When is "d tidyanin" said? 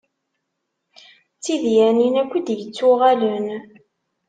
1.35-2.15